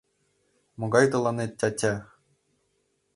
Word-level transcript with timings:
—Могай 0.79 1.05
тыланет 1.11 1.51
тя-тя? 1.59 1.93